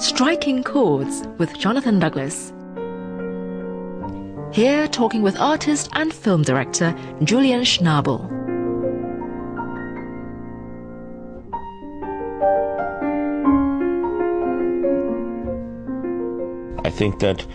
[0.00, 2.54] Striking Chords with Jonathan Douglas.
[4.50, 8.24] Here, talking with artist and film director Julian Schnabel.
[16.86, 17.46] I think that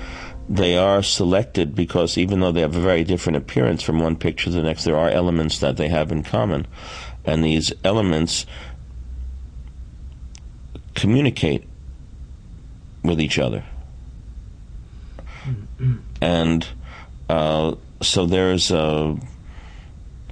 [0.48, 4.52] they are selected because even though they have a very different appearance from one picture
[4.52, 6.68] to the next, there are elements that they have in common.
[7.26, 8.46] And these elements
[10.94, 11.68] communicate
[13.06, 13.64] with each other.
[16.22, 16.68] And
[17.30, 19.18] uh, so there's a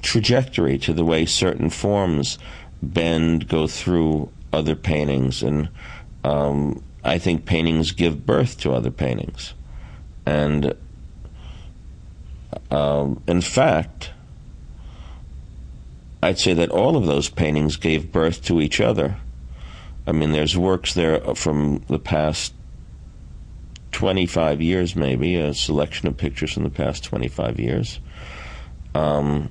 [0.02, 2.38] trajectory to the way certain forms
[2.82, 5.44] bend, go through other paintings.
[5.44, 5.70] And
[6.24, 9.54] um, I think paintings give birth to other paintings.
[10.26, 10.76] And
[12.72, 14.12] um, in fact,
[16.22, 19.18] I'd say that all of those paintings gave birth to each other.
[20.08, 22.54] I mean, there's works there from the past
[23.94, 28.00] 25 years, maybe, a selection of pictures from the past 25 years.
[28.94, 29.50] Um,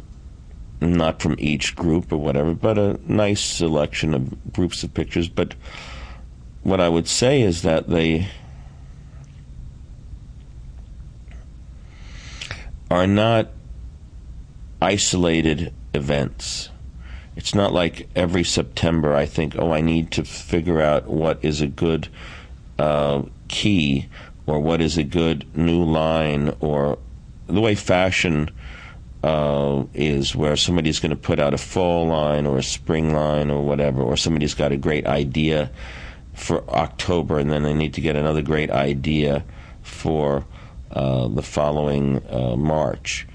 [0.80, 5.28] not from each group or whatever, but a nice selection of groups of pictures.
[5.28, 5.54] But
[6.62, 8.28] what I would say is that they
[12.90, 13.50] are not
[14.80, 16.68] isolated events.
[17.36, 21.60] It's not like every September I think, oh, I need to figure out what is
[21.60, 22.08] a good
[22.78, 24.08] uh, key
[24.46, 26.98] or what is a good new line or
[27.46, 28.50] the way fashion
[29.22, 33.50] uh, is where somebody's going to put out a fall line or a spring line
[33.50, 35.70] or whatever, or somebody's got a great idea
[36.34, 39.44] for October and then they need to get another great idea
[39.82, 40.44] for
[40.90, 43.26] uh, the following uh, March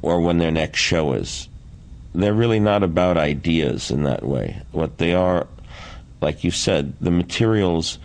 [0.00, 1.48] or when their next show is
[2.14, 4.60] they're really not about ideas in that way.
[4.72, 5.46] What they are,
[6.20, 7.98] like you said, the materials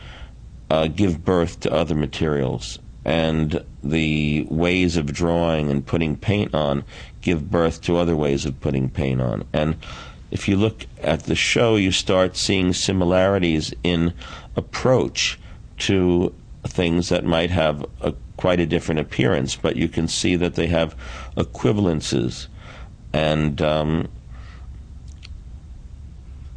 [0.69, 6.83] uh, give birth to other materials, and the ways of drawing and putting paint on
[7.21, 9.45] give birth to other ways of putting paint on.
[9.53, 9.77] And
[10.31, 14.13] if you look at the show, you start seeing similarities in
[14.55, 15.39] approach
[15.79, 16.33] to
[16.63, 20.67] things that might have a, quite a different appearance, but you can see that they
[20.67, 20.95] have
[21.35, 22.47] equivalences.
[23.13, 24.09] And um,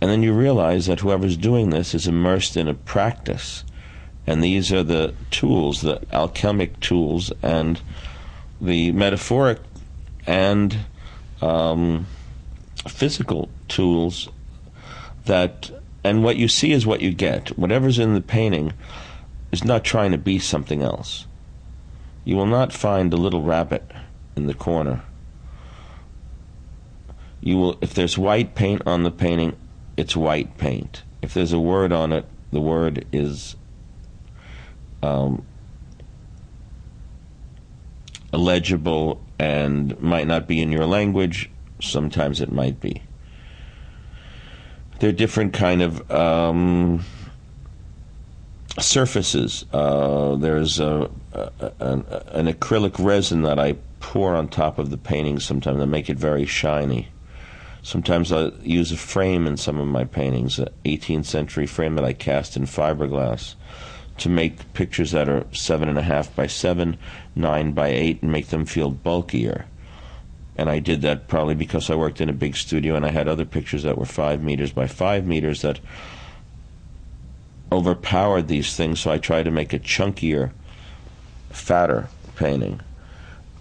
[0.01, 3.65] and then you realize that whoever's doing this is immersed in a practice,
[4.31, 7.81] and these are the tools, the alchemic tools, and
[8.61, 9.59] the metaphoric
[10.27, 10.79] and
[11.43, 12.07] um,
[12.89, 14.29] physical tools
[15.25, 15.71] that
[16.03, 17.59] and what you see is what you get.
[17.59, 18.73] Whatever's in the painting
[19.53, 21.27] is not trying to be something else.
[22.25, 23.91] You will not find a little rabbit
[24.37, 25.03] in the corner
[27.41, 29.57] you will if there's white paint on the painting,
[29.97, 31.03] it's white paint.
[31.23, 33.57] If there's a word on it, the word is
[35.03, 35.45] um,
[38.33, 41.51] illegible and might not be in your language.
[41.81, 43.03] Sometimes it might be.
[44.99, 47.03] There are different kind of um,
[48.79, 49.65] surfaces.
[49.73, 54.99] Uh, there's a, a, an, an acrylic resin that I pour on top of the
[54.99, 57.09] painting sometimes that make it very shiny.
[57.83, 62.05] Sometimes I use a frame in some of my paintings, an 18th century frame that
[62.05, 63.55] I cast in fiberglass,
[64.21, 66.97] to make pictures that are seven and a half by seven,
[67.35, 69.67] nine by eight, and make them feel bulkier.
[70.57, 73.29] And I did that probably because I worked in a big studio and I had
[73.29, 75.81] other pictures that were five meters by five meters that
[77.73, 80.51] overpowered these things, so I tried to make a chunkier,
[81.51, 82.81] fatter painting.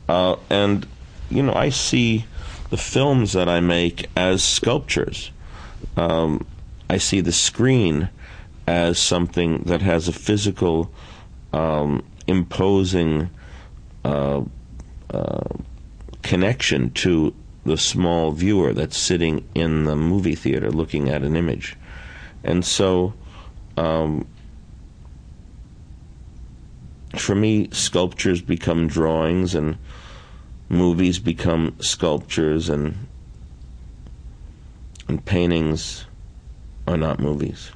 [0.07, 0.87] Uh, and,
[1.29, 2.25] you know, I see
[2.69, 5.31] the films that I make as sculptures.
[5.95, 6.45] Um,
[6.89, 8.09] I see the screen
[8.69, 10.93] as something that has a physical,
[11.53, 13.31] um, imposing
[14.05, 14.43] uh,
[15.09, 15.49] uh,
[16.21, 17.33] connection to
[17.65, 21.77] the small viewer that's sitting in the movie theater looking at an image.
[22.43, 23.15] And so,
[23.75, 24.27] um,
[27.17, 29.79] for me, sculptures become drawings and
[30.69, 33.07] movies become sculptures and
[35.07, 36.05] and paintings
[36.87, 37.71] are not movies.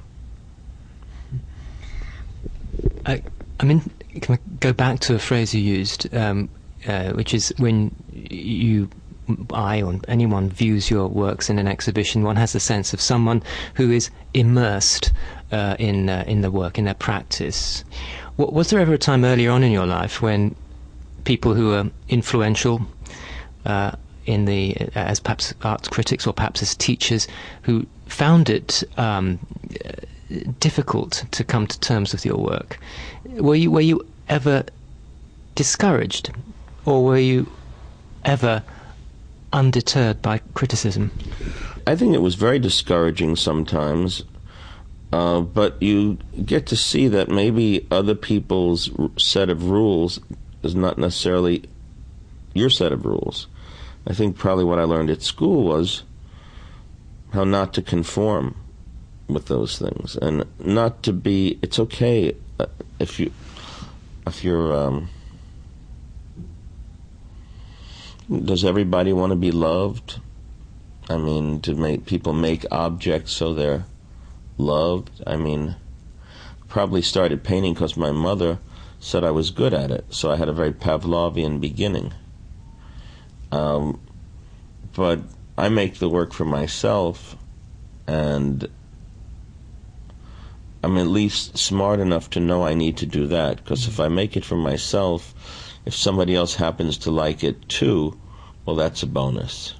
[3.06, 3.22] I,
[3.60, 3.82] I mean,
[4.20, 6.48] can I go back to a phrase you used, um,
[6.86, 8.88] uh, which is when you,
[9.52, 13.42] I, or anyone views your works in an exhibition, one has a sense of someone
[13.74, 15.12] who is immersed
[15.52, 17.84] uh, in uh, in the work, in their practice.
[18.36, 20.54] was there ever a time earlier on in your life when
[21.24, 22.82] people who were influential
[23.64, 23.92] uh,
[24.26, 27.28] in the as perhaps art critics or perhaps as teachers
[27.62, 29.38] who found it um,
[30.60, 32.78] difficult to come to terms with your work.
[33.24, 34.64] Were you were you ever
[35.54, 36.30] discouraged,
[36.84, 37.50] or were you
[38.24, 38.62] ever
[39.52, 41.10] undeterred by criticism?
[41.86, 44.24] I think it was very discouraging sometimes,
[45.12, 50.18] uh, but you get to see that maybe other people's set of rules
[50.62, 51.64] is not necessarily
[52.54, 53.46] your set of rules.
[54.06, 56.02] I think probably what I learned at school was
[57.32, 58.56] how not to conform
[59.28, 61.58] with those things and not to be.
[61.62, 62.66] It's okay uh,
[62.98, 63.32] if you
[64.26, 64.74] if you're.
[64.74, 65.08] Um,
[68.30, 70.20] does everybody want to be loved?
[71.08, 73.84] I mean, to make people make objects so they're
[74.56, 75.22] loved.
[75.26, 75.76] I mean,
[76.68, 78.58] probably started painting because my mother
[78.98, 82.14] said I was good at it, so I had a very Pavlovian beginning.
[83.52, 84.00] Um,
[84.94, 85.20] but
[85.58, 87.36] I make the work for myself,
[88.06, 88.66] and
[90.84, 93.56] I'm at least smart enough to know I need to do that.
[93.56, 95.34] Because if I make it for myself,
[95.86, 98.18] if somebody else happens to like it too,
[98.66, 99.74] well, that's a bonus.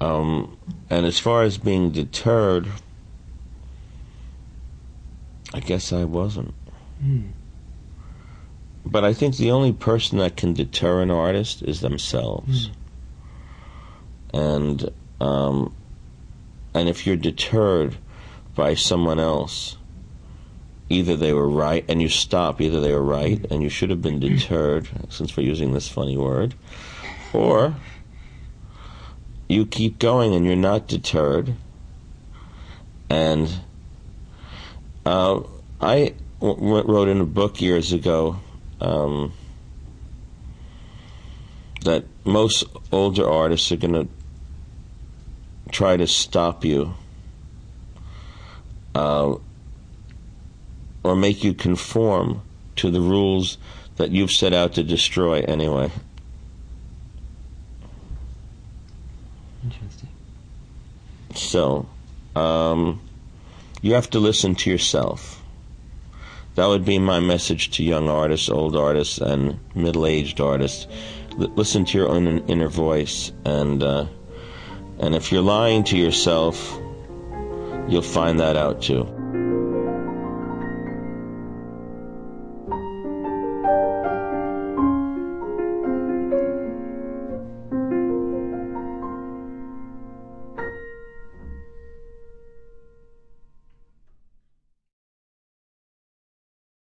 [0.00, 0.56] Um,
[0.88, 2.68] and as far as being deterred,
[5.52, 6.54] I guess I wasn't.
[7.04, 7.32] Mm.
[8.86, 12.68] But I think the only person that can deter an artist is themselves.
[12.68, 12.74] Mm.
[14.32, 14.90] And
[15.20, 15.74] um,
[16.72, 17.98] and if you're deterred
[18.54, 19.76] by someone else,
[20.88, 24.02] either they were right and you stop, either they were right and you should have
[24.02, 26.54] been deterred, since we're using this funny word,
[27.32, 27.76] or
[29.48, 31.54] you keep going and you're not deterred.
[33.08, 33.50] And
[35.04, 35.40] uh,
[35.80, 38.40] I w- wrote in a book years ago
[38.80, 39.32] um,
[41.82, 44.08] that most older artists are going to
[45.72, 46.94] try to stop you
[48.94, 49.34] uh,
[51.02, 52.42] or make you conform
[52.76, 53.58] to the rules
[53.96, 55.90] that you've set out to destroy anyway.
[59.62, 60.08] Interesting.
[61.34, 61.88] So,
[62.34, 63.00] um,
[63.82, 65.42] you have to listen to yourself.
[66.54, 70.86] That would be my message to young artists, old artists, and middle aged artists.
[71.38, 74.06] L- listen to your own inner voice, and, uh,
[74.98, 76.78] and if you're lying to yourself,
[77.90, 79.04] you'll find that out too.